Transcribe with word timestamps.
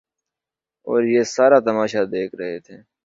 اوریہ 0.87 1.23
سارا 1.33 1.59
تماشہ 1.67 2.03
دیکھ 2.13 2.33
رہے 2.39 2.57
تھے۔ 2.65 2.77